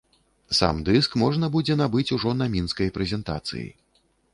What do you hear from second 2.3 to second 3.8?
на мінскай прэзентацыі.